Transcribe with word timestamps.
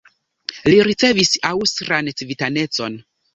Li 0.71 0.79
ricevis 0.87 1.31
aŭstran 1.51 2.11
civitanecon. 2.23 2.99